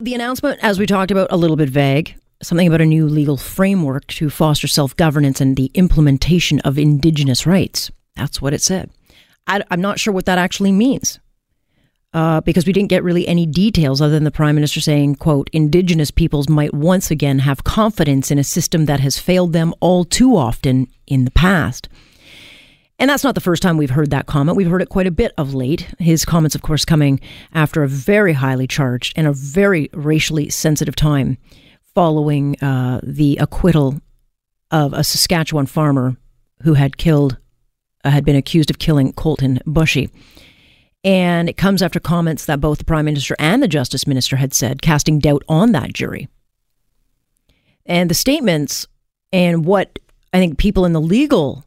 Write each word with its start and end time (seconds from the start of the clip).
The 0.00 0.14
announcement, 0.14 0.58
as 0.62 0.78
we 0.78 0.86
talked 0.86 1.10
about, 1.10 1.30
a 1.30 1.36
little 1.36 1.56
bit 1.56 1.68
vague. 1.68 2.16
Something 2.42 2.66
about 2.66 2.80
a 2.80 2.86
new 2.86 3.06
legal 3.06 3.36
framework 3.36 4.06
to 4.06 4.30
foster 4.30 4.66
self 4.66 4.96
governance 4.96 5.42
and 5.42 5.56
the 5.56 5.70
implementation 5.74 6.58
of 6.60 6.78
Indigenous 6.78 7.46
rights. 7.46 7.90
That's 8.16 8.40
what 8.40 8.54
it 8.54 8.62
said. 8.62 8.90
I, 9.46 9.62
am 9.70 9.82
not 9.82 10.00
sure 10.00 10.14
what 10.14 10.24
that 10.24 10.38
actually 10.38 10.72
means. 10.72 11.20
Uh, 12.14 12.40
because 12.40 12.66
we 12.66 12.72
didn't 12.72 12.88
get 12.88 13.04
really 13.04 13.28
any 13.28 13.44
details 13.44 14.00
other 14.00 14.14
than 14.14 14.24
the 14.24 14.30
prime 14.30 14.54
minister 14.54 14.80
saying, 14.80 15.16
quote, 15.16 15.50
Indigenous 15.52 16.10
peoples 16.10 16.48
might 16.48 16.72
once 16.72 17.10
again 17.10 17.40
have 17.40 17.62
confidence 17.62 18.30
in 18.30 18.38
a 18.38 18.42
system 18.42 18.86
that 18.86 19.00
has 19.00 19.18
failed 19.18 19.52
them 19.52 19.74
all 19.80 20.06
too 20.06 20.34
often 20.34 20.88
in 21.06 21.26
the 21.26 21.30
past. 21.30 21.90
And 23.00 23.08
that's 23.08 23.24
not 23.24 23.34
the 23.34 23.40
first 23.40 23.62
time 23.62 23.78
we've 23.78 23.88
heard 23.88 24.10
that 24.10 24.26
comment. 24.26 24.58
We've 24.58 24.68
heard 24.68 24.82
it 24.82 24.90
quite 24.90 25.06
a 25.06 25.10
bit 25.10 25.32
of 25.38 25.54
late. 25.54 25.88
His 25.98 26.26
comments, 26.26 26.54
of 26.54 26.60
course, 26.60 26.84
coming 26.84 27.18
after 27.54 27.82
a 27.82 27.88
very 27.88 28.34
highly 28.34 28.66
charged 28.66 29.14
and 29.16 29.26
a 29.26 29.32
very 29.32 29.88
racially 29.94 30.50
sensitive 30.50 30.94
time 30.94 31.38
following 31.94 32.62
uh, 32.62 33.00
the 33.02 33.38
acquittal 33.38 34.00
of 34.70 34.92
a 34.92 35.02
Saskatchewan 35.02 35.64
farmer 35.64 36.18
who 36.62 36.74
had 36.74 36.98
killed, 36.98 37.38
uh, 38.04 38.10
had 38.10 38.26
been 38.26 38.36
accused 38.36 38.68
of 38.68 38.78
killing 38.78 39.14
Colten 39.14 39.62
Boushie. 39.62 40.10
And 41.02 41.48
it 41.48 41.56
comes 41.56 41.80
after 41.80 42.00
comments 42.00 42.44
that 42.44 42.60
both 42.60 42.78
the 42.78 42.84
Prime 42.84 43.06
Minister 43.06 43.34
and 43.38 43.62
the 43.62 43.68
Justice 43.68 44.06
Minister 44.06 44.36
had 44.36 44.52
said, 44.52 44.82
casting 44.82 45.18
doubt 45.18 45.42
on 45.48 45.72
that 45.72 45.94
jury. 45.94 46.28
And 47.86 48.10
the 48.10 48.14
statements 48.14 48.86
and 49.32 49.64
what 49.64 49.98
I 50.34 50.38
think 50.38 50.58
people 50.58 50.84
in 50.84 50.92
the 50.92 51.00
legal 51.00 51.64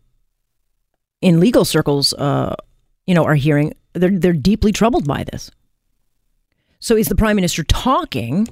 in 1.23 1.39
legal 1.39 1.63
circles, 1.63 2.13
uh, 2.13 2.53
you 3.07 3.15
know, 3.15 3.23
are 3.23 3.35
hearing, 3.35 3.73
they're, 3.93 4.19
they're 4.19 4.33
deeply 4.33 4.73
troubled 4.73 5.07
by 5.07 5.23
this. 5.23 5.49
So 6.79 6.97
is 6.97 7.07
the 7.07 7.15
prime 7.15 7.37
minister 7.37 7.63
talking, 7.63 8.49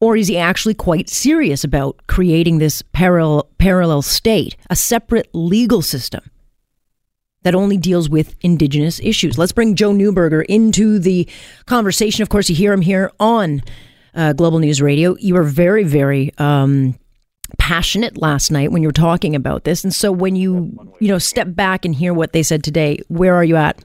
or 0.00 0.16
is 0.16 0.28
he 0.28 0.38
actually 0.38 0.72
quite 0.74 1.10
serious 1.10 1.64
about 1.64 2.00
creating 2.06 2.58
this 2.58 2.82
parallel, 2.92 3.50
parallel 3.58 4.00
state, 4.00 4.56
a 4.70 4.76
separate 4.76 5.28
legal 5.34 5.82
system 5.82 6.22
that 7.42 7.54
only 7.54 7.76
deals 7.76 8.08
with 8.08 8.36
indigenous 8.40 9.00
issues? 9.00 9.36
Let's 9.36 9.52
bring 9.52 9.74
Joe 9.74 9.92
Neuberger 9.92 10.46
into 10.48 10.98
the 10.98 11.28
conversation. 11.66 12.22
Of 12.22 12.30
course, 12.30 12.48
you 12.48 12.56
hear 12.56 12.72
him 12.72 12.80
here 12.80 13.12
on 13.20 13.60
uh, 14.14 14.32
Global 14.32 14.60
News 14.60 14.80
Radio. 14.80 15.14
You 15.18 15.36
are 15.36 15.44
very, 15.44 15.84
very 15.84 16.32
um, 16.38 16.98
passionate 17.56 18.18
last 18.18 18.50
night 18.50 18.72
when 18.72 18.82
you 18.82 18.88
were 18.88 18.92
talking 18.92 19.34
about 19.34 19.64
this. 19.64 19.84
And 19.84 19.94
so 19.94 20.12
when 20.12 20.36
you, 20.36 20.92
you 21.00 21.08
know, 21.08 21.18
step 21.18 21.54
back 21.54 21.84
and 21.84 21.94
hear 21.94 22.12
what 22.12 22.32
they 22.32 22.42
said 22.42 22.62
today, 22.62 22.98
where 23.08 23.34
are 23.34 23.44
you 23.44 23.56
at? 23.56 23.82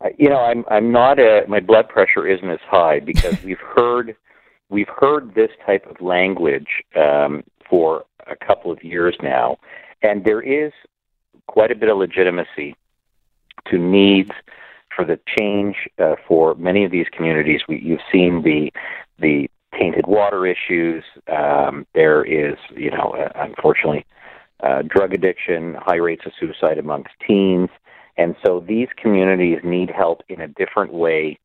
Uh, 0.00 0.08
you 0.18 0.28
know, 0.28 0.38
I'm 0.38 0.64
I'm 0.70 0.92
not 0.92 1.18
a 1.18 1.44
my 1.48 1.60
blood 1.60 1.88
pressure 1.88 2.26
isn't 2.26 2.48
as 2.48 2.60
high 2.68 3.00
because 3.04 3.42
we've 3.42 3.60
heard 3.60 4.16
we've 4.68 4.88
heard 4.88 5.34
this 5.34 5.50
type 5.64 5.86
of 5.88 6.00
language 6.00 6.82
um, 6.96 7.44
for 7.68 8.04
a 8.26 8.36
couple 8.36 8.70
of 8.70 8.82
years 8.82 9.16
now, 9.22 9.58
and 10.02 10.24
there 10.24 10.40
is 10.40 10.72
quite 11.46 11.70
a 11.70 11.74
bit 11.74 11.88
of 11.88 11.98
legitimacy 11.98 12.74
to 13.66 13.78
needs 13.78 14.30
for 14.94 15.04
the 15.04 15.18
change 15.38 15.76
uh, 15.98 16.14
for 16.26 16.54
many 16.54 16.84
of 16.84 16.90
these 16.90 17.06
communities. 17.12 17.62
We, 17.68 17.80
you've 17.80 18.00
seen 18.12 18.42
the 18.42 18.72
the 19.18 19.50
tainted 19.78 20.06
water 20.06 20.46
issues. 20.46 21.04
Um, 21.28 21.86
there 21.94 22.24
is, 22.24 22.56
you 22.76 22.90
know, 22.90 23.14
uh, 23.18 23.30
unfortunately, 23.34 24.06
uh, 24.62 24.82
drug 24.82 25.12
addiction, 25.12 25.74
high 25.80 25.96
rates 25.96 26.22
of 26.26 26.32
suicide 26.38 26.78
amongst 26.78 27.10
teens. 27.26 27.68
And 28.16 28.36
so 28.44 28.64
these 28.66 28.88
communities 28.96 29.58
need 29.64 29.90
help 29.90 30.22
in 30.28 30.40
a 30.40 30.48
different 30.48 30.92
way 30.92 31.38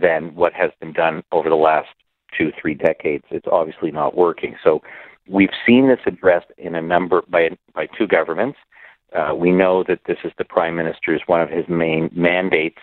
than 0.00 0.34
what 0.34 0.52
has 0.54 0.70
been 0.80 0.92
done 0.92 1.22
over 1.32 1.48
the 1.48 1.56
last 1.56 1.88
two, 2.36 2.50
three 2.60 2.74
decades. 2.74 3.24
It's 3.30 3.46
obviously 3.50 3.90
not 3.90 4.16
working. 4.16 4.56
So 4.64 4.82
we've 5.28 5.50
seen 5.66 5.88
this 5.88 6.00
addressed 6.06 6.50
in 6.58 6.74
a 6.74 6.82
number 6.82 7.22
by 7.28 7.50
by 7.74 7.86
two 7.98 8.06
governments. 8.06 8.58
Uh, 9.14 9.34
we 9.34 9.52
know 9.52 9.84
that 9.86 10.00
this 10.06 10.18
is 10.24 10.32
the 10.38 10.44
prime 10.44 10.74
minister's 10.74 11.22
one 11.26 11.40
of 11.40 11.48
his 11.48 11.68
main 11.68 12.10
mandates, 12.12 12.80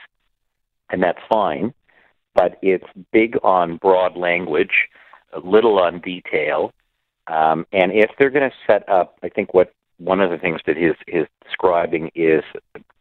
and 0.90 1.04
that's 1.04 1.20
fine 1.30 1.74
but 2.36 2.58
it's 2.62 2.86
big 3.12 3.38
on 3.44 3.78
broad 3.78 4.16
language, 4.16 4.88
little 5.44 5.80
on 5.80 6.00
detail. 6.00 6.72
Um, 7.28 7.66
and 7.72 7.92
if 7.92 8.12
they're 8.18 8.30
going 8.30 8.50
to 8.50 8.56
set 8.66 8.88
up, 8.90 9.18
I 9.24 9.30
think 9.30 9.54
what 9.54 9.74
one 9.98 10.20
of 10.20 10.32
the 10.32 10.38
things 10.38 10.60
that 10.66 10.78
he's, 10.78 10.96
he's 11.08 11.28
describing 11.44 12.12
is 12.16 12.44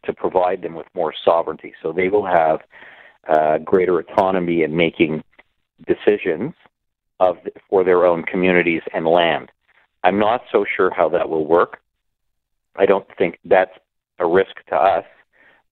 to 0.05 0.13
provide 0.13 0.61
them 0.61 0.75
with 0.75 0.87
more 0.93 1.13
sovereignty. 1.25 1.73
So 1.81 1.91
they 1.91 2.09
will 2.09 2.25
have 2.25 2.59
uh, 3.27 3.57
greater 3.59 3.99
autonomy 3.99 4.63
in 4.63 4.75
making 4.75 5.23
decisions 5.85 6.53
of 7.19 7.37
for 7.69 7.83
their 7.83 8.05
own 8.05 8.23
communities 8.23 8.81
and 8.93 9.05
land. 9.05 9.51
I'm 10.03 10.19
not 10.19 10.41
so 10.51 10.65
sure 10.75 10.91
how 10.91 11.09
that 11.09 11.29
will 11.29 11.45
work. 11.45 11.81
I 12.75 12.85
don't 12.85 13.05
think 13.17 13.39
that's 13.45 13.77
a 14.19 14.25
risk 14.25 14.55
to 14.69 14.75
us. 14.75 15.05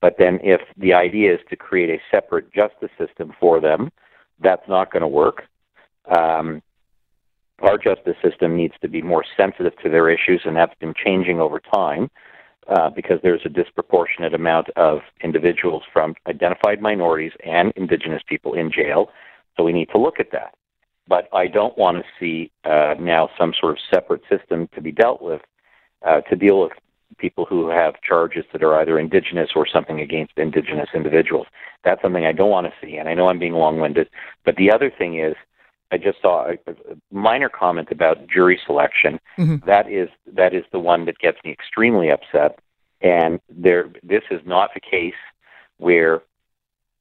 But 0.01 0.15
then, 0.17 0.39
if 0.41 0.61
the 0.77 0.93
idea 0.93 1.33
is 1.33 1.41
to 1.49 1.55
create 1.55 1.89
a 1.89 2.01
separate 2.09 2.53
justice 2.53 2.91
system 2.97 3.33
for 3.39 3.59
them, 3.59 3.91
that's 4.41 4.67
not 4.67 4.91
going 4.91 5.01
to 5.01 5.07
work. 5.07 5.43
Um, 6.17 6.61
our 7.61 7.77
justice 7.77 8.15
system 8.23 8.55
needs 8.55 8.73
to 8.81 8.87
be 8.87 9.01
more 9.01 9.25
sensitive 9.35 9.73
to 9.83 9.89
their 9.89 10.09
issues, 10.09 10.41
and 10.45 10.55
that's 10.55 10.73
been 10.79 10.93
changing 10.93 11.41
over 11.41 11.59
time 11.59 12.09
uh, 12.69 12.89
because 12.89 13.19
there's 13.21 13.41
a 13.45 13.49
disproportionate 13.49 14.33
amount 14.33 14.69
of 14.75 14.99
individuals 15.21 15.83
from 15.91 16.15
identified 16.27 16.81
minorities 16.81 17.33
and 17.45 17.73
indigenous 17.75 18.21
people 18.27 18.53
in 18.53 18.71
jail. 18.71 19.09
So 19.57 19.63
we 19.63 19.73
need 19.73 19.89
to 19.89 19.97
look 19.97 20.19
at 20.19 20.31
that. 20.31 20.53
But 21.07 21.27
I 21.33 21.47
don't 21.47 21.77
want 21.77 21.97
to 21.97 22.03
see 22.19 22.51
uh, 22.63 22.93
now 22.99 23.29
some 23.37 23.53
sort 23.59 23.73
of 23.73 23.79
separate 23.91 24.21
system 24.29 24.69
to 24.75 24.81
be 24.81 24.91
dealt 24.91 25.21
with 25.21 25.41
uh, 26.05 26.21
to 26.21 26.35
deal 26.35 26.61
with 26.61 26.71
people 27.19 27.45
who 27.45 27.69
have 27.69 28.01
charges 28.01 28.45
that 28.51 28.63
are 28.63 28.79
either 28.79 28.97
indigenous 28.97 29.49
or 29.55 29.67
something 29.67 29.99
against 29.99 30.33
indigenous 30.37 30.89
individuals. 30.93 31.47
That's 31.83 32.01
something 32.01 32.25
I 32.25 32.31
don't 32.31 32.49
want 32.49 32.67
to 32.67 32.73
see, 32.81 32.97
and 32.97 33.07
I 33.07 33.13
know 33.13 33.27
I'm 33.27 33.39
being 33.39 33.53
long-winded. 33.53 34.09
But 34.45 34.55
the 34.55 34.71
other 34.71 34.89
thing 34.89 35.19
is, 35.19 35.35
I 35.91 35.97
just 35.97 36.21
saw 36.21 36.47
a, 36.47 36.53
a 36.71 36.95
minor 37.11 37.49
comment 37.49 37.89
about 37.91 38.27
jury 38.27 38.59
selection. 38.65 39.19
Mm-hmm. 39.37 39.65
That 39.65 39.91
is 39.91 40.09
that 40.33 40.53
is 40.53 40.63
the 40.71 40.79
one 40.79 41.05
that 41.05 41.17
gets 41.19 41.37
me 41.43 41.51
extremely 41.51 42.11
upset. 42.11 42.59
And 43.01 43.39
there, 43.49 43.89
this 44.03 44.23
is 44.29 44.41
not 44.45 44.71
the 44.73 44.81
case 44.81 45.13
where 45.77 46.21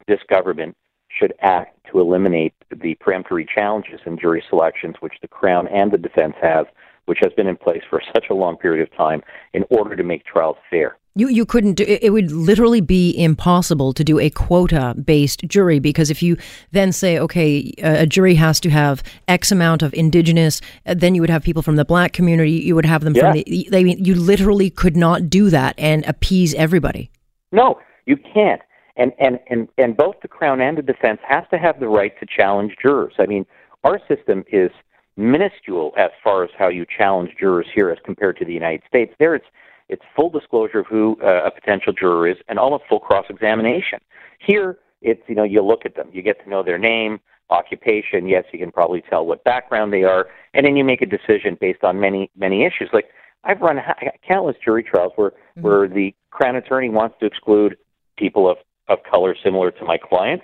this 0.07 0.21
government 0.31 0.77
should 1.09 1.35
act 1.41 1.77
to 1.91 2.01
eliminate 2.01 2.55
the 2.75 2.95
peremptory 2.97 3.47
challenges 3.53 4.01
in 4.07 4.19
jury 4.19 4.43
selections, 4.49 4.97
which 5.01 5.15
the 5.21 5.29
Crown 5.29 5.67
and 5.69 5.91
the 5.91 5.99
defense 5.99 6.35
have 6.41 6.67
which 7.09 7.19
has 7.23 7.33
been 7.33 7.47
in 7.47 7.57
place 7.57 7.83
for 7.89 8.01
such 8.15 8.27
a 8.31 8.35
long 8.35 8.57
period 8.57 8.87
of 8.87 8.97
time 8.97 9.23
in 9.53 9.65
order 9.71 9.97
to 9.97 10.03
make 10.03 10.25
trials 10.25 10.57
fair. 10.71 10.97
You 11.15 11.29
you 11.29 11.45
couldn't 11.45 11.75
do 11.75 11.85
it 11.89 12.13
would 12.13 12.31
literally 12.31 12.81
be 12.81 13.13
impossible 13.21 13.93
to 13.95 14.05
do 14.05 14.21
a 14.21 14.31
quota 14.31 14.95
based 15.05 15.41
jury 15.49 15.81
because 15.81 16.11
if 16.11 16.23
you 16.23 16.37
then 16.71 16.93
say 16.93 17.19
okay 17.19 17.73
a 17.79 18.07
jury 18.07 18.37
has 18.37 18.61
to 18.61 18.71
have 18.71 19.03
x 19.27 19.51
amount 19.51 19.83
of 19.83 19.93
indigenous 19.95 20.61
uh, 20.87 20.95
then 20.97 21.17
you 21.17 21.21
would 21.21 21.31
have 21.31 21.43
people 21.43 21.63
from 21.63 21.75
the 21.75 21.85
black 21.85 22.13
community 22.13 22.53
you 22.53 22.77
would 22.77 22.85
have 22.85 23.03
them 23.03 23.17
yeah. 23.17 23.23
from 23.23 23.33
the 23.33 23.69
they 23.69 23.81
you 23.81 24.15
literally 24.15 24.71
could 24.71 24.97
not 24.97 25.29
do 25.29 25.51
that 25.51 25.75
and 25.77 26.05
appease 26.05 26.55
everybody. 26.55 27.11
No, 27.51 27.81
you 28.07 28.17
can't. 28.17 28.63
And 28.97 29.13
and 29.19 29.41
and 29.49 29.69
and 29.77 29.97
both 29.97 30.17
the 30.23 30.29
crown 30.29 30.61
and 30.61 30.79
the 30.79 30.83
defense 30.83 31.19
has 31.27 31.43
to 31.51 31.59
have 31.59 31.81
the 31.81 31.89
right 31.89 32.13
to 32.21 32.27
challenge 32.27 32.77
jurors. 32.81 33.15
I 33.19 33.27
mean, 33.27 33.45
our 33.83 34.01
system 34.09 34.45
is 34.53 34.71
minuscule 35.19 35.93
as 35.99 36.11
far 36.23 36.45
as 36.45 36.51
how 36.57 36.69
you 36.69 36.87
challenge 36.87 37.35
jurors 37.39 37.67
here 37.75 37.91
as 37.91 37.99
compared 38.05 38.39
to 38.39 38.45
the 38.45 38.53
United 38.55 38.83
States. 38.89 39.13
There, 39.19 39.35
it's 39.35 39.47
it's 39.89 40.03
full 40.15 40.31
disclosure 40.31 40.81
of 40.81 40.87
who 40.87 41.19
uh, 41.23 41.45
a 41.45 41.51
potential 41.51 41.93
juror 41.93 42.29
is 42.29 42.37
and 42.49 42.59
almost 42.59 42.85
full 42.89 43.01
cross 43.01 43.27
examination. 43.29 43.99
Here, 44.39 44.79
it's 45.03 45.23
you 45.27 45.35
know 45.35 45.45
you 45.45 45.63
look 45.63 45.85
at 45.85 45.97
them, 45.97 46.09
you 46.13 46.23
get 46.23 46.43
to 46.45 46.49
know 46.49 46.63
their 46.63 46.79
name, 46.79 47.21
occupation. 47.51 48.29
Yes, 48.29 48.45
you 48.53 48.59
can 48.59 48.71
probably 48.71 49.03
tell 49.03 49.27
what 49.27 49.45
background 49.45 49.93
they 49.93 50.05
are, 50.05 50.29
and 50.55 50.65
then 50.65 50.77
you 50.77 50.85
make 50.85 51.03
a 51.03 51.07
decision 51.07 51.59
based 51.61 51.83
on 51.83 52.01
many 52.01 52.31
many 52.37 52.65
issues. 52.65 52.89
Like 52.93 53.07
I've 53.45 53.61
run 53.61 53.81
countless 54.27 54.57
jury 54.65 54.85
trials 54.85 55.13
where 55.17 55.31
mm-hmm. 55.31 55.63
where 55.63 55.89
the 55.89 56.15
crown 56.31 56.57
attorney 56.57 56.91
wants 56.91 57.17
to 57.21 57.27
exclude 57.27 57.77
people 58.17 58.49
of 58.49 58.59
of 58.89 58.99
color 59.11 59.35
similar 59.43 59.71
to 59.73 59.85
my 59.85 59.99
client. 59.99 60.43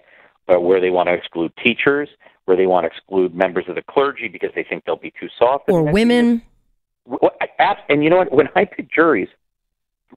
Uh, 0.49 0.61
where 0.61 0.81
they 0.81 0.91
want 0.91 1.08
to 1.08 1.14
exclude 1.14 1.52
teachers, 1.62 2.08
where 2.44 2.56
they 2.56 2.67
want 2.67 2.85
to 2.85 2.88
exclude 2.88 3.35
members 3.35 3.64
of 3.69 3.75
the 3.75 3.82
clergy 3.82 4.29
because 4.29 4.50
they 4.55 4.64
think 4.64 4.85
they'll 4.85 4.96
be 4.96 5.12
too 5.19 5.29
soft. 5.38 5.64
Or 5.69 5.82
women. 5.82 6.43
And 7.88 8.02
you 8.02 8.11
know 8.11 8.17
what? 8.17 8.32
When 8.32 8.49
I 8.55 8.64
pick 8.64 8.91
juries, 8.93 9.29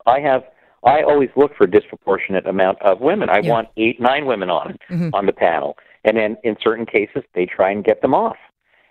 I 0.06 0.20
have 0.20 0.44
I 0.84 1.02
always 1.02 1.30
look 1.36 1.56
for 1.56 1.66
a 1.66 1.72
disproportionate 1.72 2.48
amount 2.48 2.82
of 2.82 3.02
women. 3.02 3.30
I 3.30 3.40
yeah. 3.40 3.52
want 3.52 3.70
eight, 3.78 4.00
nine 4.00 4.26
women 4.26 4.50
on 4.50 4.78
mm-hmm. 4.90 5.10
on 5.14 5.26
the 5.26 5.34
panel, 5.34 5.78
and 6.04 6.18
then 6.18 6.38
in 6.44 6.56
certain 6.62 6.86
cases 6.86 7.24
they 7.34 7.46
try 7.46 7.72
and 7.72 7.84
get 7.84 8.02
them 8.02 8.14
off. 8.14 8.38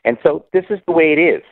And 0.04 0.18
so 0.24 0.44
this 0.52 0.64
is 0.70 0.78
the 0.86 0.92
way 0.92 1.12
it 1.12 1.18
is. 1.18 1.42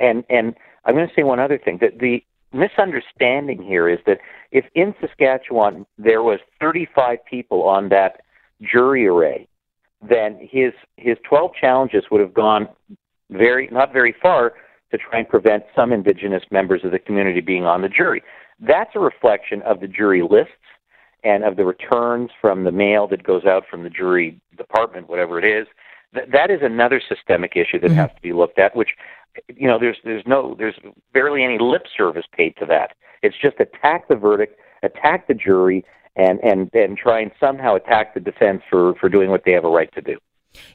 And 0.00 0.24
and 0.28 0.54
I'm 0.84 0.94
going 0.94 1.08
to 1.08 1.14
say 1.14 1.22
one 1.22 1.40
other 1.40 1.58
thing 1.58 1.78
that 1.80 1.98
the 1.98 2.24
misunderstanding 2.52 3.62
here 3.62 3.88
is 3.88 3.98
that 4.06 4.18
if 4.52 4.64
in 4.74 4.94
Saskatchewan 5.00 5.86
there 5.98 6.22
was 6.22 6.38
35 6.60 7.18
people 7.28 7.64
on 7.64 7.88
that 7.88 8.20
jury 8.62 9.06
array, 9.06 9.48
then 10.08 10.38
his 10.40 10.72
his 10.96 11.16
12 11.28 11.52
challenges 11.58 12.04
would 12.10 12.20
have 12.20 12.34
gone 12.34 12.68
very 13.30 13.68
not 13.72 13.92
very 13.92 14.14
far 14.20 14.52
to 14.90 14.98
try 14.98 15.18
and 15.18 15.28
prevent 15.28 15.64
some 15.74 15.92
indigenous 15.92 16.44
members 16.50 16.82
of 16.84 16.92
the 16.92 16.98
community 16.98 17.40
being 17.40 17.64
on 17.64 17.82
the 17.82 17.88
jury. 17.88 18.22
That's 18.60 18.90
a 18.94 19.00
reflection 19.00 19.62
of 19.62 19.80
the 19.80 19.88
jury 19.88 20.22
lists 20.22 20.52
and 21.24 21.42
of 21.42 21.56
the 21.56 21.64
returns 21.64 22.30
from 22.40 22.64
the 22.64 22.70
mail 22.70 23.08
that 23.08 23.22
goes 23.24 23.44
out 23.44 23.64
from 23.68 23.82
the 23.82 23.90
jury 23.90 24.40
department, 24.56 25.08
whatever 25.08 25.38
it 25.38 25.44
is. 25.44 25.66
Th- 26.14 26.28
that 26.30 26.50
is 26.50 26.60
another 26.62 27.00
systemic 27.08 27.52
issue 27.56 27.80
that 27.80 27.88
mm-hmm. 27.88 27.96
has 27.96 28.10
to 28.14 28.22
be 28.22 28.32
looked 28.32 28.58
at, 28.58 28.76
which 28.76 28.90
you 29.56 29.66
know 29.66 29.78
there's 29.78 29.96
there's 30.04 30.24
no 30.26 30.54
there's 30.58 30.78
barely 31.12 31.42
any 31.42 31.58
lip 31.58 31.86
service 31.96 32.26
paid 32.36 32.54
to 32.58 32.66
that. 32.66 32.92
It's 33.22 33.36
just 33.40 33.58
attack 33.58 34.06
the 34.08 34.16
verdict, 34.16 34.60
attack 34.82 35.26
the 35.26 35.34
jury, 35.34 35.84
and 36.16 36.40
and 36.42 36.70
and 36.74 36.96
try 36.96 37.20
and 37.20 37.30
somehow 37.40 37.74
attack 37.74 38.14
the 38.14 38.20
defense 38.20 38.62
for 38.70 38.94
for 38.96 39.08
doing 39.08 39.30
what 39.30 39.44
they 39.44 39.52
have 39.52 39.64
a 39.64 39.70
right 39.70 39.92
to 39.94 40.00
do. 40.00 40.16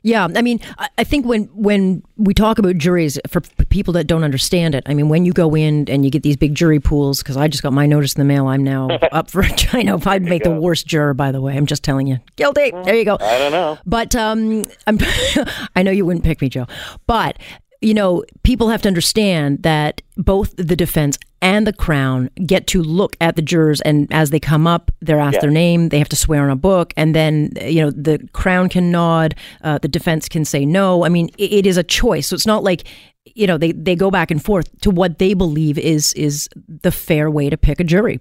Yeah, 0.01 0.27
I 0.35 0.41
mean, 0.41 0.59
I 0.97 1.03
think 1.03 1.25
when 1.25 1.45
when 1.53 2.03
we 2.17 2.33
talk 2.33 2.59
about 2.59 2.77
juries 2.77 3.19
for 3.27 3.41
people 3.69 3.93
that 3.93 4.07
don't 4.07 4.23
understand 4.23 4.75
it, 4.75 4.83
I 4.85 4.93
mean, 4.93 5.09
when 5.09 5.25
you 5.25 5.33
go 5.33 5.55
in 5.55 5.89
and 5.89 6.03
you 6.03 6.11
get 6.11 6.23
these 6.23 6.37
big 6.37 6.53
jury 6.53 6.79
pools, 6.79 7.23
because 7.23 7.37
I 7.37 7.47
just 7.47 7.63
got 7.63 7.73
my 7.73 7.85
notice 7.85 8.13
in 8.13 8.19
the 8.19 8.25
mail, 8.25 8.47
I'm 8.47 8.63
now 8.63 8.89
up 9.11 9.29
for. 9.31 9.43
I 9.73 9.83
know 9.83 9.95
if 9.95 10.07
I'd 10.07 10.23
make 10.23 10.43
the 10.43 10.51
worst 10.51 10.87
juror, 10.87 11.13
by 11.13 11.31
the 11.31 11.41
way, 11.41 11.55
I'm 11.55 11.65
just 11.65 11.83
telling 11.83 12.07
you, 12.07 12.19
guilty. 12.35 12.71
There 12.71 12.95
you 12.95 13.05
go. 13.05 13.17
I 13.19 13.37
don't 13.39 13.51
know, 13.51 13.77
but 13.85 14.15
um, 14.15 14.65
I'm. 14.87 14.97
I 15.75 15.83
know 15.83 15.91
you 15.91 16.05
wouldn't 16.05 16.25
pick 16.25 16.41
me, 16.41 16.49
Joe, 16.49 16.67
but 17.07 17.37
you 17.81 17.93
know, 17.93 18.23
people 18.43 18.69
have 18.69 18.81
to 18.81 18.87
understand 18.87 19.63
that 19.63 20.01
both 20.17 20.53
the 20.57 20.75
defense 20.75 21.17
and 21.41 21.65
the 21.65 21.71
crown 21.71 22.29
get 22.45 22.67
to 22.67 22.83
look 22.83 23.15
at 23.21 23.37
the 23.37 23.41
jurors, 23.41 23.79
and 23.81 24.11
as 24.11 24.31
they 24.31 24.39
come 24.39 24.67
up, 24.67 24.91
they're 25.01 25.19
asked 25.19 25.35
yeah. 25.35 25.41
their 25.41 25.51
name. 25.51 25.89
They 25.89 25.99
have 25.99 26.09
to 26.09 26.15
swear 26.15 26.43
on 26.43 26.49
a 26.49 26.55
book, 26.55 26.93
and 26.97 27.15
then 27.15 27.53
you 27.61 27.81
know 27.81 27.91
the 27.91 28.19
crown 28.33 28.67
can 28.67 28.91
nod, 28.91 29.35
uh, 29.63 29.77
the 29.77 29.87
defense 29.87 30.27
can 30.27 30.43
say 30.43 30.65
no. 30.65 31.05
I 31.05 31.09
mean, 31.09 31.29
it, 31.37 31.53
it 31.53 31.65
is 31.65 31.77
a 31.77 31.83
choice, 31.83 32.27
so 32.27 32.33
it's 32.33 32.45
not 32.45 32.63
like 32.63 32.83
you 33.25 33.47
know 33.47 33.57
they 33.57 33.71
they 33.71 33.95
go 33.95 34.11
back 34.11 34.31
and 34.31 34.43
forth 34.43 34.67
to 34.81 34.91
what 34.91 35.19
they 35.19 35.33
believe 35.33 35.77
is 35.77 36.11
is 36.13 36.49
the 36.67 36.91
fair 36.91 37.31
way 37.31 37.49
to 37.49 37.57
pick 37.57 37.79
a 37.79 37.85
jury. 37.85 38.19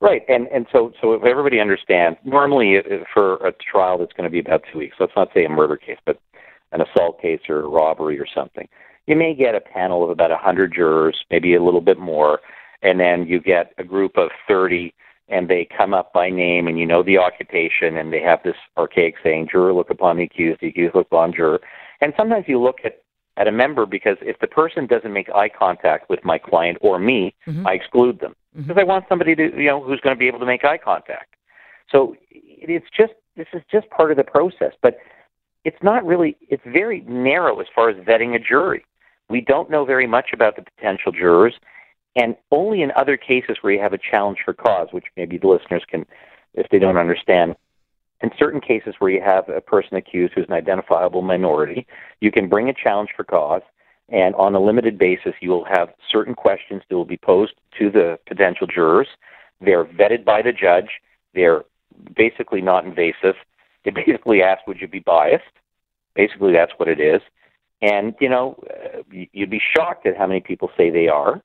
Right, 0.00 0.22
and 0.28 0.46
and 0.48 0.66
so 0.72 0.92
so 1.02 1.12
if 1.12 1.24
everybody 1.24 1.60
understands, 1.60 2.18
normally 2.24 2.78
uh, 2.78 3.04
for 3.12 3.36
a 3.46 3.52
trial 3.52 3.98
that's 3.98 4.12
going 4.14 4.24
to 4.24 4.30
be 4.30 4.40
about 4.40 4.62
two 4.72 4.78
weeks. 4.78 4.96
Let's 4.98 5.12
not 5.14 5.28
say 5.34 5.44
a 5.44 5.50
murder 5.50 5.76
case, 5.76 5.98
but 6.06 6.18
an 6.72 6.80
assault 6.80 7.20
case 7.20 7.40
or 7.48 7.60
a 7.60 7.68
robbery 7.68 8.18
or 8.18 8.26
something 8.34 8.68
you 9.06 9.16
may 9.16 9.34
get 9.34 9.54
a 9.54 9.60
panel 9.60 10.04
of 10.04 10.10
about 10.10 10.30
100 10.30 10.74
jurors, 10.74 11.24
maybe 11.30 11.54
a 11.54 11.62
little 11.62 11.80
bit 11.80 11.98
more, 11.98 12.40
and 12.82 13.00
then 13.00 13.26
you 13.26 13.40
get 13.40 13.72
a 13.78 13.84
group 13.84 14.16
of 14.16 14.30
30 14.48 14.92
and 15.28 15.48
they 15.48 15.66
come 15.76 15.92
up 15.92 16.12
by 16.12 16.30
name 16.30 16.68
and 16.68 16.78
you 16.78 16.86
know 16.86 17.02
the 17.02 17.18
occupation 17.18 17.96
and 17.96 18.12
they 18.12 18.20
have 18.20 18.40
this 18.44 18.56
archaic 18.76 19.14
saying, 19.22 19.48
juror 19.50 19.72
look 19.72 19.90
upon 19.90 20.16
the 20.16 20.24
accused, 20.24 20.60
the 20.60 20.68
accused 20.68 20.94
look 20.94 21.06
upon 21.06 21.32
juror. 21.32 21.60
And 22.00 22.12
sometimes 22.16 22.44
you 22.46 22.60
look 22.60 22.78
at, 22.84 23.02
at 23.36 23.48
a 23.48 23.52
member 23.52 23.86
because 23.86 24.16
if 24.20 24.38
the 24.38 24.46
person 24.46 24.86
doesn't 24.86 25.12
make 25.12 25.28
eye 25.30 25.48
contact 25.48 26.08
with 26.08 26.24
my 26.24 26.38
client 26.38 26.78
or 26.80 26.98
me, 26.98 27.34
mm-hmm. 27.46 27.66
I 27.66 27.72
exclude 27.72 28.20
them 28.20 28.36
because 28.54 28.70
mm-hmm. 28.70 28.78
I 28.78 28.84
want 28.84 29.06
somebody 29.08 29.34
to, 29.34 29.42
you 29.56 29.66
know, 29.66 29.82
who's 29.82 30.00
going 30.00 30.14
to 30.14 30.18
be 30.18 30.28
able 30.28 30.38
to 30.40 30.46
make 30.46 30.64
eye 30.64 30.78
contact. 30.78 31.34
So 31.90 32.16
it's 32.30 32.86
just, 32.96 33.14
this 33.36 33.48
is 33.52 33.62
just 33.70 33.90
part 33.90 34.10
of 34.10 34.16
the 34.16 34.24
process, 34.24 34.72
but 34.80 34.98
it's 35.66 35.82
not 35.82 36.06
really, 36.06 36.36
it's 36.48 36.62
very 36.64 37.00
narrow 37.08 37.58
as 37.58 37.66
far 37.74 37.90
as 37.90 37.96
vetting 37.96 38.36
a 38.36 38.38
jury. 38.38 38.84
We 39.28 39.40
don't 39.40 39.68
know 39.68 39.84
very 39.84 40.06
much 40.06 40.28
about 40.32 40.54
the 40.54 40.62
potential 40.62 41.10
jurors, 41.10 41.54
and 42.14 42.36
only 42.52 42.82
in 42.82 42.92
other 42.94 43.16
cases 43.16 43.56
where 43.60 43.72
you 43.72 43.80
have 43.80 43.92
a 43.92 43.98
challenge 43.98 44.38
for 44.44 44.54
cause, 44.54 44.86
which 44.92 45.06
maybe 45.16 45.38
the 45.38 45.48
listeners 45.48 45.82
can, 45.90 46.06
if 46.54 46.68
they 46.70 46.78
don't 46.78 46.96
understand, 46.96 47.56
in 48.20 48.30
certain 48.38 48.60
cases 48.60 48.94
where 49.00 49.10
you 49.10 49.20
have 49.20 49.48
a 49.48 49.60
person 49.60 49.96
accused 49.96 50.34
who's 50.34 50.46
an 50.46 50.54
identifiable 50.54 51.20
minority, 51.20 51.84
you 52.20 52.30
can 52.30 52.48
bring 52.48 52.68
a 52.68 52.72
challenge 52.72 53.10
for 53.16 53.24
cause, 53.24 53.62
and 54.08 54.36
on 54.36 54.54
a 54.54 54.60
limited 54.60 54.96
basis, 54.96 55.34
you 55.40 55.50
will 55.50 55.64
have 55.64 55.92
certain 56.08 56.36
questions 56.36 56.80
that 56.88 56.94
will 56.94 57.04
be 57.04 57.16
posed 57.16 57.54
to 57.76 57.90
the 57.90 58.20
potential 58.28 58.68
jurors. 58.68 59.08
They're 59.60 59.84
vetted 59.84 60.24
by 60.24 60.42
the 60.42 60.52
judge. 60.52 61.00
They're 61.34 61.64
basically 62.14 62.60
not 62.60 62.84
invasive. 62.84 63.34
They 63.86 63.92
basically 63.92 64.42
ask, 64.42 64.66
would 64.66 64.80
you 64.80 64.88
be 64.88 64.98
biased? 64.98 65.44
Basically, 66.14 66.52
that's 66.52 66.72
what 66.76 66.88
it 66.88 67.00
is. 67.00 67.22
And, 67.80 68.14
you 68.20 68.28
know, 68.28 68.62
uh, 68.68 69.02
you'd 69.32 69.50
be 69.50 69.60
shocked 69.76 70.06
at 70.06 70.16
how 70.16 70.26
many 70.26 70.40
people 70.40 70.70
say 70.76 70.90
they 70.90 71.08
are. 71.08 71.40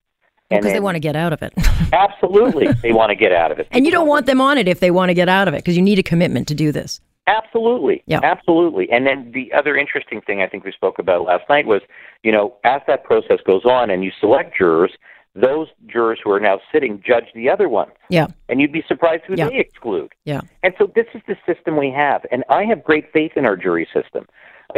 Because 0.50 0.66
well, 0.66 0.74
they 0.74 0.80
want 0.80 0.96
to 0.96 1.00
get 1.00 1.16
out 1.16 1.32
of 1.34 1.42
it. 1.44 1.54
absolutely. 1.94 2.68
They 2.82 2.92
want 2.92 3.12
to 3.12 3.16
get 3.16 3.32
out 3.32 3.52
of 3.52 3.60
it. 3.60 3.68
and 3.72 3.86
you 3.86 3.92
don't 3.92 4.08
want 4.08 4.26
them 4.26 4.42
on 4.42 4.58
it 4.58 4.68
if 4.68 4.80
they 4.80 4.92
want 4.92 5.10
to 5.10 5.14
get 5.14 5.30
out 5.30 5.48
of 5.48 5.54
it 5.54 5.58
because 5.58 5.78
you 5.78 5.84
need 5.84 6.00
a 6.00 6.04
commitment 6.04 6.48
to 6.48 6.56
do 6.56 6.72
this. 6.72 7.00
Absolutely. 7.28 8.04
Yeah. 8.08 8.20
Absolutely. 8.24 8.90
And 8.92 9.06
then 9.06 9.32
the 9.34 9.54
other 9.54 9.78
interesting 9.78 10.20
thing 10.22 10.42
I 10.42 10.48
think 10.48 10.66
we 10.66 10.72
spoke 10.72 10.98
about 11.00 11.26
last 11.26 11.44
night 11.48 11.68
was, 11.68 11.82
you 12.24 12.32
know, 12.32 12.56
as 12.64 12.82
that 12.88 13.04
process 13.04 13.38
goes 13.46 13.64
on 13.66 13.92
and 13.92 14.04
you 14.04 14.12
select 14.20 14.58
jurors, 14.58 14.92
those 15.34 15.68
jurors 15.88 16.20
who 16.24 16.32
are 16.32 16.40
now 16.40 16.60
sitting 16.74 17.02
judge 17.06 17.26
the 17.34 17.50
other 17.50 17.70
ones. 17.70 17.92
Yeah. 18.10 18.28
And 18.50 18.60
you'd 18.60 18.74
be 18.74 18.84
surprised 18.88 19.24
who 19.26 19.36
yeah. 19.38 19.50
they 19.50 19.60
exclude. 19.60 20.12
Yeah. 20.26 20.42
And 20.62 20.74
so 20.78 20.92
this 20.94 21.06
is 21.14 21.22
the 21.28 21.38
system 21.46 21.78
we 21.78 21.90
have. 21.92 22.26
And 22.32 22.44
I 22.50 22.66
have 22.66 22.84
great 22.84 23.12
faith 23.14 23.32
in 23.36 23.46
our 23.46 23.56
jury 23.56 23.88
system 23.94 24.26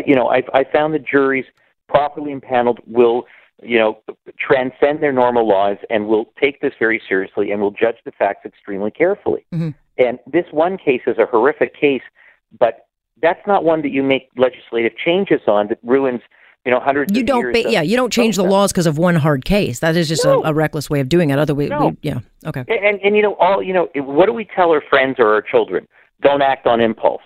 you 0.05 0.15
know, 0.15 0.27
I've, 0.27 0.50
I 0.53 0.63
found 0.63 0.94
that 0.94 1.05
juries 1.05 1.45
properly 1.88 2.31
impaneled 2.31 2.79
will, 2.88 3.25
you 3.61 3.77
know, 3.77 4.00
transcend 4.39 5.01
their 5.01 5.11
normal 5.11 5.47
laws 5.47 5.77
and 5.89 6.07
will 6.07 6.25
take 6.39 6.61
this 6.61 6.73
very 6.79 7.01
seriously 7.07 7.51
and 7.51 7.61
will 7.61 7.71
judge 7.71 7.97
the 8.06 8.11
facts 8.11 8.45
extremely 8.45 8.91
carefully. 8.91 9.45
Mm-hmm. 9.53 9.69
And 9.97 10.19
this 10.31 10.45
one 10.51 10.77
case 10.77 11.01
is 11.06 11.17
a 11.17 11.25
horrific 11.25 11.79
case, 11.79 12.01
but 12.57 12.88
that's 13.21 13.45
not 13.45 13.63
one 13.63 13.81
that 13.83 13.91
you 13.91 14.03
make 14.03 14.29
legislative 14.35 14.97
changes 14.97 15.41
on 15.47 15.67
that 15.67 15.79
ruins 15.83 16.21
you 16.65 16.71
know 16.71 16.80
hundreds 16.80 17.15
you 17.15 17.24
don't 17.24 17.51
ba- 17.51 17.69
yeah 17.69 17.81
you 17.81 17.95
don't 17.95 18.12
change 18.12 18.35
the 18.35 18.44
laws 18.44 18.71
because 18.71 18.87
of 18.87 18.97
one 18.97 19.16
hard 19.16 19.45
case 19.45 19.80
that 19.80 19.95
is 19.95 20.07
just 20.07 20.23
no. 20.23 20.44
a, 20.44 20.49
a, 20.49 20.54
reckless 20.54 20.90
way 20.90 20.99
of 20.99 21.09
doing 21.09 21.30
it 21.30 21.37
other 21.37 21.54
way 21.54 21.68
no. 21.68 21.87
we, 21.87 21.97
yeah 22.02 22.19
okay 22.45 22.64
and, 22.68 22.85
and 22.85 22.99
and 23.02 23.16
you 23.16 23.21
know 23.21 23.35
all 23.35 23.61
you 23.61 23.73
know 23.73 23.90
what 23.95 24.28
do 24.28 24.33
we 24.33 24.45
tell 24.45 24.71
our 24.71 24.81
friends 24.90 25.18
or 25.19 25.33
our 25.33 25.42
children 25.42 25.87
don't 26.21 26.42
act 26.42 26.66
on 26.66 26.80
impulse 26.80 27.21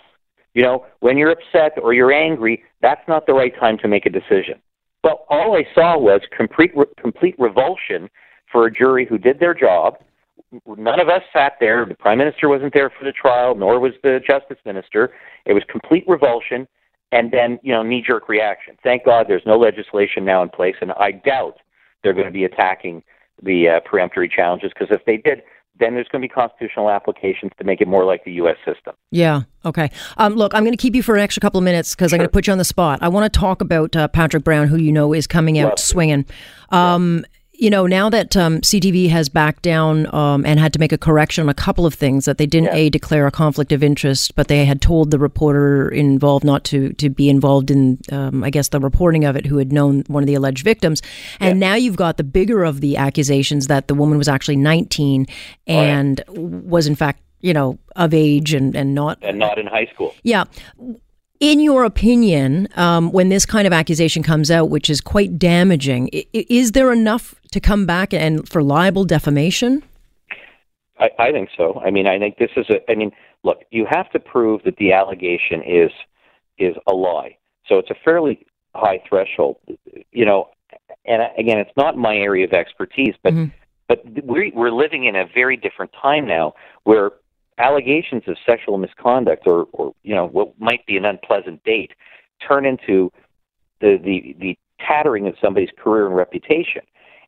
you 0.57 0.63
know, 0.63 0.87
when 1.01 1.19
you're 1.19 1.29
upset 1.29 1.73
or 1.83 1.93
you're 1.93 2.11
angry, 2.11 2.63
that's 2.81 3.07
not 3.07 3.27
the 3.27 3.33
right 3.33 3.53
time 3.59 3.77
to 3.77 3.87
make 3.87 4.07
a 4.07 4.09
decision. 4.09 4.55
Well, 5.03 5.23
all 5.29 5.55
I 5.55 5.67
saw 5.75 5.99
was 5.99 6.21
complete 6.35 6.71
complete 6.99 7.35
revulsion 7.37 8.09
for 8.51 8.65
a 8.65 8.71
jury 8.71 9.05
who 9.05 9.19
did 9.19 9.39
their 9.39 9.53
job. 9.53 9.99
None 10.65 10.99
of 10.99 11.09
us 11.09 11.21
sat 11.31 11.57
there. 11.59 11.85
The 11.85 11.93
prime 11.93 12.17
minister 12.17 12.49
wasn't 12.49 12.73
there 12.73 12.89
for 12.89 13.05
the 13.05 13.11
trial, 13.11 13.53
nor 13.53 13.79
was 13.79 13.93
the 14.01 14.19
justice 14.27 14.57
minister. 14.65 15.13
It 15.45 15.53
was 15.53 15.61
complete 15.69 16.05
revulsion, 16.07 16.67
and 17.11 17.31
then 17.31 17.59
you 17.63 17.71
know 17.71 17.83
knee 17.83 18.03
jerk 18.05 18.29
reaction. 18.29 18.77
Thank 18.83 19.05
God 19.05 19.25
there's 19.27 19.45
no 19.45 19.57
legislation 19.57 20.25
now 20.25 20.43
in 20.43 20.49
place, 20.49 20.75
and 20.81 20.91
I 20.93 21.11
doubt 21.11 21.57
they're 22.03 22.13
going 22.13 22.25
to 22.25 22.31
be 22.31 22.45
attacking 22.45 23.03
the 23.41 23.69
uh, 23.69 23.79
peremptory 23.81 24.29
challenges 24.29 24.71
because 24.73 24.93
if 24.95 25.05
they 25.05 25.17
did, 25.17 25.41
then 25.79 25.93
there's 25.93 26.07
going 26.07 26.21
to 26.21 26.27
be 26.27 26.33
constitutional 26.33 26.89
applications 26.89 27.51
to 27.57 27.63
make 27.63 27.81
it 27.81 27.87
more 27.87 28.03
like 28.03 28.23
the 28.23 28.31
U.S. 28.33 28.55
system. 28.65 28.95
Yeah. 29.11 29.43
Okay. 29.63 29.91
Um, 30.17 30.33
look, 30.33 30.53
I'm 30.55 30.63
going 30.63 30.75
to 30.75 30.81
keep 30.81 30.95
you 30.95 31.03
for 31.03 31.15
an 31.15 31.21
extra 31.21 31.41
couple 31.41 31.59
of 31.59 31.63
minutes 31.63 31.93
because 31.93 32.09
sure. 32.09 32.17
I'm 32.17 32.19
going 32.19 32.29
to 32.29 32.33
put 32.33 32.47
you 32.47 32.51
on 32.53 32.57
the 32.57 32.65
spot. 32.65 32.99
I 33.01 33.09
want 33.09 33.31
to 33.31 33.39
talk 33.39 33.61
about 33.61 33.95
uh, 33.95 34.07
Patrick 34.07 34.43
Brown, 34.43 34.67
who 34.67 34.77
you 34.77 34.91
know 34.91 35.13
is 35.13 35.27
coming 35.27 35.59
out 35.59 35.79
swinging. 35.79 36.25
Um, 36.69 37.25
you 37.57 37.71
know, 37.71 37.87
now 37.87 38.09
that 38.09 38.37
um, 38.37 38.61
CTV 38.61 39.09
has 39.09 39.29
backed 39.29 39.63
down 39.63 40.13
um, 40.13 40.45
and 40.45 40.59
had 40.59 40.73
to 40.73 40.79
make 40.79 40.91
a 40.91 40.97
correction 40.97 41.41
on 41.43 41.49
a 41.49 41.55
couple 41.55 41.87
of 41.87 41.93
things 41.95 42.25
that 42.25 42.37
they 42.37 42.45
didn't 42.45 42.67
yeah. 42.67 42.75
a 42.75 42.89
declare 42.89 43.25
a 43.25 43.31
conflict 43.31 43.71
of 43.71 43.83
interest, 43.83 44.35
but 44.35 44.47
they 44.47 44.63
had 44.63 44.79
told 44.79 45.09
the 45.09 45.17
reporter 45.17 45.89
involved 45.89 46.45
not 46.45 46.63
to 46.65 46.93
to 46.93 47.09
be 47.09 47.29
involved 47.29 47.71
in, 47.71 47.99
um, 48.11 48.43
I 48.43 48.51
guess, 48.51 48.69
the 48.69 48.79
reporting 48.79 49.25
of 49.25 49.35
it, 49.35 49.45
who 49.47 49.57
had 49.57 49.73
known 49.73 50.03
one 50.07 50.21
of 50.21 50.27
the 50.27 50.35
alleged 50.35 50.63
victims. 50.63 51.01
And 51.39 51.59
yeah. 51.59 51.69
now 51.69 51.75
you've 51.75 51.95
got 51.95 52.17
the 52.17 52.23
bigger 52.23 52.63
of 52.63 52.79
the 52.79 52.95
accusations 52.97 53.67
that 53.67 53.87
the 53.87 53.95
woman 53.95 54.19
was 54.19 54.27
actually 54.27 54.57
19 54.57 55.25
and 55.65 56.21
oh, 56.27 56.33
yeah. 56.33 56.39
was 56.41 56.85
in 56.85 56.95
fact 56.95 57.21
you 57.41 57.53
know 57.53 57.77
of 57.95 58.13
age 58.13 58.53
and 58.53 58.75
and 58.75 58.93
not 58.93 59.17
and 59.21 59.39
not 59.39 59.57
in 59.57 59.65
high 59.65 59.85
school. 59.93 60.13
Yeah. 60.21 60.45
In 61.39 61.59
your 61.59 61.83
opinion, 61.83 62.67
um, 62.75 63.11
when 63.11 63.29
this 63.29 63.45
kind 63.45 63.67
of 63.67 63.73
accusation 63.73 64.23
comes 64.23 64.49
out, 64.49 64.69
which 64.69 64.89
is 64.89 65.01
quite 65.01 65.37
damaging, 65.37 66.07
is 66.33 66.71
there 66.71 66.91
enough 66.91 67.35
to 67.51 67.59
come 67.59 67.85
back 67.85 68.11
and 68.13 68.47
for 68.49 68.63
libel 68.63 69.05
defamation? 69.05 69.83
I, 70.99 71.09
I 71.19 71.31
think 71.31 71.49
so. 71.55 71.79
I 71.85 71.91
mean, 71.91 72.07
I 72.07 72.17
think 72.17 72.37
this 72.37 72.49
is 72.57 72.65
a. 72.69 72.91
I 72.91 72.95
mean, 72.95 73.11
look, 73.43 73.59
you 73.69 73.85
have 73.89 74.09
to 74.11 74.19
prove 74.19 74.63
that 74.63 74.77
the 74.77 74.93
allegation 74.93 75.61
is 75.61 75.91
is 76.57 76.75
a 76.87 76.93
lie. 76.93 77.37
So 77.67 77.77
it's 77.77 77.91
a 77.91 77.95
fairly 78.03 78.45
high 78.73 79.01
threshold. 79.07 79.57
You 80.11 80.25
know, 80.25 80.49
and 81.05 81.21
again, 81.37 81.59
it's 81.59 81.75
not 81.77 81.97
my 81.97 82.15
area 82.15 82.45
of 82.45 82.53
expertise, 82.53 83.13
but 83.21 83.33
mm-hmm. 83.33 83.45
but 83.87 84.01
we're 84.23 84.51
we're 84.55 84.71
living 84.71 85.05
in 85.05 85.15
a 85.15 85.25
very 85.33 85.55
different 85.55 85.91
time 86.01 86.27
now 86.27 86.55
where 86.83 87.11
allegations 87.57 88.23
of 88.27 88.37
sexual 88.45 88.77
misconduct 88.77 89.43
or 89.45 89.67
or 89.73 89.93
you 90.03 90.13
know 90.13 90.27
what 90.27 90.59
might 90.59 90.85
be 90.85 90.97
an 90.97 91.05
unpleasant 91.05 91.63
date 91.63 91.91
turn 92.45 92.65
into 92.65 93.11
the 93.79 93.97
the 94.03 94.35
the 94.39 94.57
tattering 94.79 95.27
of 95.27 95.35
somebody's 95.41 95.69
career 95.77 96.07
and 96.07 96.15
reputation. 96.15 96.81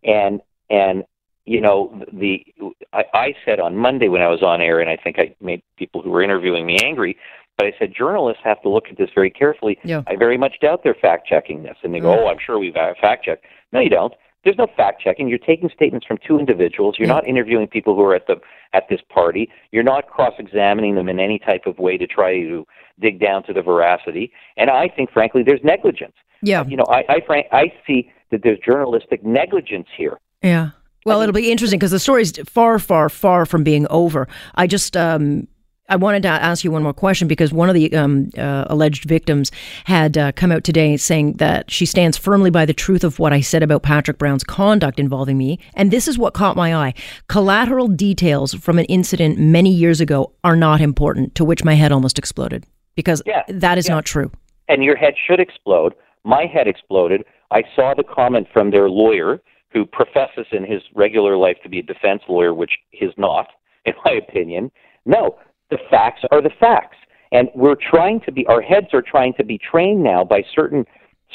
And 0.04 0.42
and 0.70 1.04
you 1.46 1.62
know 1.62 2.04
the 2.12 2.46
I, 2.94 3.04
I 3.14 3.36
said 3.46 3.60
on 3.60 3.76
Monday 3.76 4.08
when 4.08 4.22
I 4.22 4.28
was 4.28 4.44
on 4.44 4.62
air, 4.62 4.80
and 4.80 4.90
I 4.90 4.98
think 4.98 5.20
I 5.20 5.36
made 5.42 5.62
people 5.78 6.02
who 6.02 6.10
were 6.10 6.22
interviewing 6.22 6.66
me 6.66 6.78
angry. 6.84 7.18
But 7.58 7.68
I 7.68 7.74
said 7.78 7.94
journalists 7.94 8.42
have 8.46 8.62
to 8.62 8.70
look 8.70 8.88
at 8.90 8.98
this 8.98 9.10
very 9.14 9.30
carefully. 9.30 9.78
Yeah. 9.84 10.04
I 10.08 10.16
very 10.16 10.38
much 10.38 10.62
doubt 10.62 10.82
they're 10.84 10.96
fact 10.96 11.28
checking 11.28 11.64
this, 11.64 11.76
and 11.84 11.94
they 11.94 12.00
go, 12.00 12.24
"Oh, 12.24 12.28
I'm 12.28 12.38
sure 12.40 12.58
we've 12.58 12.76
uh, 12.76 12.94
fact 13.02 13.26
checked." 13.26 13.46
No, 13.74 13.82
you 13.82 13.90
don't. 13.90 14.14
There's 14.44 14.58
no 14.58 14.68
fact 14.78 15.02
checking. 15.02 15.28
You're 15.28 15.38
taking 15.38 15.70
statements 15.74 16.06
from 16.06 16.18
two 16.26 16.40
individuals. 16.40 16.96
You're 16.98 17.08
yeah. 17.08 17.16
not 17.16 17.28
interviewing 17.28 17.68
people 17.68 17.96
who 17.96 18.02
are 18.04 18.16
at 18.16 18.28
the 18.28 18.36
at 18.74 18.84
this 18.90 19.02
party. 19.14 19.50
You're 19.72 19.84
not 19.84 20.08
cross 20.08 20.34
examining 20.40 20.96
them 20.96 21.10
in 21.10 21.20
any 21.20 21.40
type 21.40 21.64
of 21.66 21.78
way 21.78 21.98
to 21.98 22.08
try 22.08 22.34
to 22.42 22.66
dig 23.00 23.20
down 23.20 23.44
to 23.44 23.54
the 23.54 23.62
veracity. 23.62 24.32
And 24.56 24.70
I 24.70 24.88
think, 24.88 25.12
frankly, 25.12 25.44
there's 25.44 25.62
negligence. 25.64 26.16
Yeah. 26.42 26.66
You 26.66 26.78
know, 26.78 26.86
I 26.90 27.04
I, 27.10 27.20
frank, 27.26 27.48
I 27.52 27.74
see 27.86 28.12
that 28.32 28.42
there's 28.44 28.60
journalistic 28.60 29.26
negligence 29.26 29.88
here. 29.98 30.20
Yeah. 30.42 30.72
Well, 31.06 31.18
I 31.18 31.22
mean, 31.22 31.30
it'll 31.30 31.42
be 31.42 31.52
interesting 31.52 31.80
because 31.80 31.92
the 31.92 32.00
story's 32.00 32.38
far, 32.48 32.78
far, 32.78 33.10
far 33.10 33.46
from 33.46 33.64
being 33.64 33.88
over. 33.90 34.28
I 34.56 34.68
just 34.68 34.96
um, 34.96 35.48
I 35.90 35.96
wanted 35.96 36.22
to 36.24 36.30
ask 36.30 36.64
you 36.64 36.72
one 36.72 36.84
more 36.84 36.94
question 36.94 37.28
because 37.28 37.52
one 37.52 37.68
of 37.68 37.76
the 37.76 37.94
um, 37.96 38.30
uh, 38.38 38.66
alleged 38.68 39.06
victims 39.06 39.52
had 39.86 40.18
uh, 40.18 40.32
come 40.34 40.52
out 40.52 40.64
today 40.64 40.96
saying 40.98 41.34
that 41.34 41.70
she 41.72 41.86
stands 41.86 42.18
firmly 42.18 42.52
by 42.52 42.66
the 42.66 42.74
truth 42.74 43.04
of 43.04 43.20
what 43.20 43.34
I 43.34 43.42
said 43.42 43.64
about 43.64 43.82
Patrick 43.82 44.20
Brown's 44.20 44.44
conduct 44.44 45.00
involving 45.00 45.38
me. 45.38 45.60
And 45.74 45.90
this 45.92 46.08
is 46.08 46.18
what 46.18 46.34
caught 46.34 46.56
my 46.56 46.76
eye. 46.76 46.94
Collateral 47.28 47.88
details 47.88 48.54
from 48.54 48.78
an 48.78 48.86
incident 48.86 49.40
many 49.40 49.72
years 49.72 50.00
ago 50.00 50.32
are 50.44 50.56
not 50.56 50.80
important, 50.80 51.34
to 51.36 51.44
which 51.44 51.64
my 51.64 51.74
head 51.74 51.92
almost 51.92 52.20
exploded 52.20 52.66
because 52.96 53.24
yeah, 53.26 53.44
that 53.48 53.78
is 53.78 53.88
yeah. 53.88 53.96
not 53.96 54.06
true. 54.06 54.32
And 54.68 54.84
your 54.84 54.96
head 54.96 55.16
should 55.28 55.40
explode. 55.40 55.96
My 56.24 56.46
head 56.46 56.68
exploded. 56.68 57.24
I 57.50 57.64
saw 57.76 57.94
the 57.96 58.04
comment 58.04 58.48
from 58.54 58.70
their 58.70 58.90
lawyer 58.90 59.42
who 59.72 59.86
professes 59.86 60.46
in 60.52 60.66
his 60.66 60.82
regular 60.94 61.38
life 61.38 61.58
to 61.64 61.70
be 61.70 61.80
a 61.80 61.84
defense 61.84 62.22
lawyer, 62.28 62.54
which 62.54 62.74
he's 62.92 63.14
not, 63.18 63.48
in 63.86 63.94
my 64.06 64.12
opinion. 64.12 64.72
No, 65.06 65.38
the 65.70 65.78
facts 65.90 66.22
are 66.32 66.42
the 66.42 66.52
facts. 66.60 66.98
And 67.32 67.50
we're 67.54 67.76
trying 67.76 68.22
to 68.22 68.32
be, 68.32 68.46
our 68.48 68.62
heads 68.62 68.88
are 68.94 69.04
trying 69.04 69.34
to 69.36 69.44
be 69.44 69.58
trained 69.58 70.04
now 70.04 70.24
by 70.24 70.44
certain 70.56 70.86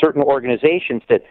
certain 0.00 0.22
organizations 0.22 1.02
that 1.08 1.22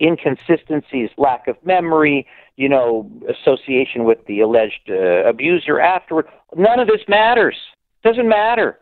inconsistencies, 0.00 1.10
lack 1.16 1.46
of 1.46 1.56
memory, 1.64 2.26
you 2.56 2.68
know, 2.68 3.08
association 3.28 4.04
with 4.04 4.18
the 4.26 4.40
alleged 4.40 4.90
uh, 4.90 5.24
abuser 5.24 5.78
afterward. 5.78 6.26
None 6.56 6.80
of 6.80 6.88
this 6.88 7.00
matters. 7.06 7.56
It 8.02 8.08
Doesn't 8.08 8.28
matter. 8.28 8.80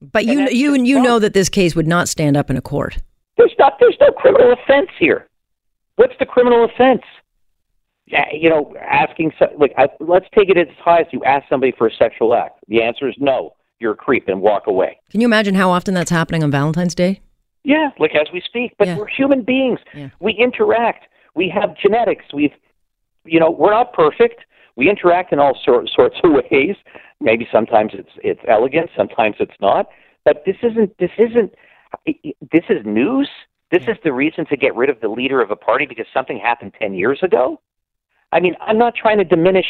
But 0.00 0.24
you, 0.26 0.48
you, 0.48 0.74
you 0.82 1.02
know 1.02 1.18
that 1.18 1.34
this 1.34 1.48
case 1.48 1.74
would 1.74 1.86
not 1.86 2.08
stand 2.08 2.36
up 2.36 2.50
in 2.50 2.56
a 2.56 2.62
court. 2.62 2.98
There's 3.36 3.54
not. 3.58 3.74
There's 3.80 3.96
no 4.00 4.12
criminal 4.12 4.52
offense 4.52 4.90
here. 4.98 5.26
What's 5.96 6.14
the 6.18 6.26
criminal 6.26 6.64
offense? 6.64 7.02
You 8.06 8.50
know, 8.50 8.74
asking 8.80 9.32
like 9.58 9.72
I, 9.78 9.88
let's 10.00 10.26
take 10.34 10.50
it 10.50 10.58
as 10.58 10.68
high 10.78 11.00
as 11.00 11.06
you 11.12 11.24
ask 11.24 11.48
somebody 11.48 11.72
for 11.76 11.86
a 11.86 11.94
sexual 11.94 12.34
act. 12.34 12.58
The 12.68 12.82
answer 12.82 13.08
is 13.08 13.14
no. 13.18 13.54
You're 13.80 13.92
a 13.92 13.96
creep 13.96 14.28
and 14.28 14.40
walk 14.40 14.66
away. 14.66 14.98
Can 15.10 15.20
you 15.20 15.26
imagine 15.26 15.54
how 15.54 15.70
often 15.70 15.94
that's 15.94 16.10
happening 16.10 16.42
on 16.42 16.50
Valentine's 16.50 16.94
Day? 16.94 17.20
Yeah, 17.64 17.90
like 17.98 18.14
as 18.14 18.28
we 18.32 18.42
speak. 18.44 18.74
But 18.78 18.88
yeah. 18.88 18.98
we're 18.98 19.08
human 19.08 19.42
beings. 19.42 19.80
Yeah. 19.94 20.10
We 20.20 20.32
interact. 20.32 21.06
We 21.34 21.48
have 21.48 21.76
genetics. 21.76 22.26
We've, 22.32 22.52
you 23.24 23.40
know, 23.40 23.50
we're 23.50 23.72
not 23.72 23.92
perfect. 23.94 24.44
We 24.76 24.88
interact 24.88 25.32
in 25.32 25.38
all 25.38 25.58
sort, 25.64 25.88
sorts 25.88 26.16
of 26.22 26.32
ways. 26.50 26.76
Maybe 27.20 27.48
sometimes 27.50 27.92
it's 27.94 28.10
it's 28.22 28.40
elegant, 28.46 28.90
sometimes 28.96 29.36
it's 29.40 29.54
not. 29.60 29.86
But 30.24 30.42
this 30.44 30.56
isn't. 30.62 30.96
This 30.98 31.10
isn't. 31.18 31.54
This 32.06 32.64
is 32.68 32.84
news. 32.84 33.28
This 33.70 33.84
is 33.88 33.96
the 34.04 34.12
reason 34.12 34.46
to 34.46 34.56
get 34.56 34.76
rid 34.76 34.90
of 34.90 35.00
the 35.00 35.08
leader 35.08 35.40
of 35.40 35.50
a 35.50 35.56
party 35.56 35.86
because 35.86 36.06
something 36.12 36.38
happened 36.38 36.74
10 36.78 36.94
years 36.94 37.20
ago? 37.22 37.60
I 38.34 38.40
mean, 38.40 38.56
I'm 38.60 38.76
not 38.76 38.94
trying 38.94 39.18
to 39.18 39.24
diminish, 39.24 39.66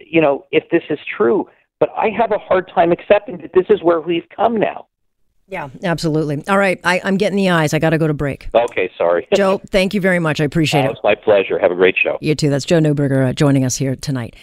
you 0.00 0.20
know, 0.20 0.44
if 0.52 0.68
this 0.70 0.82
is 0.90 0.98
true, 1.16 1.48
but 1.80 1.88
I 1.96 2.10
have 2.10 2.30
a 2.30 2.38
hard 2.38 2.70
time 2.72 2.92
accepting 2.92 3.38
that 3.38 3.52
this 3.54 3.66
is 3.70 3.82
where 3.82 4.00
we've 4.00 4.28
come 4.34 4.56
now. 4.56 4.86
Yeah, 5.48 5.68
absolutely. 5.82 6.42
All 6.48 6.56
right, 6.56 6.80
I, 6.84 7.00
am 7.04 7.18
getting 7.18 7.36
the 7.36 7.50
eyes. 7.50 7.74
I 7.74 7.78
got 7.78 7.90
to 7.90 7.98
go 7.98 8.06
to 8.06 8.14
break. 8.14 8.48
Okay, 8.54 8.90
sorry. 8.96 9.28
Joe, 9.34 9.60
thank 9.70 9.92
you 9.92 10.00
very 10.00 10.18
much. 10.18 10.40
I 10.40 10.44
appreciate 10.44 10.86
it. 10.86 10.90
It's 10.90 11.00
my 11.04 11.14
pleasure. 11.14 11.58
Have 11.58 11.70
a 11.70 11.74
great 11.74 11.96
show. 12.02 12.16
You 12.22 12.34
too. 12.34 12.48
That's 12.48 12.64
Joe 12.64 12.78
Neuberger 12.78 13.28
uh, 13.28 13.32
joining 13.34 13.64
us 13.64 13.76
here 13.76 13.94
tonight. 13.94 14.36